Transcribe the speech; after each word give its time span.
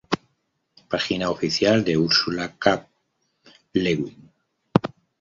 Página 0.89 1.29
oficial 1.29 1.83
de 1.83 1.95
Ursula 1.95 2.55
K. 2.57 2.87
Le 3.73 3.95
Guin 3.97 4.31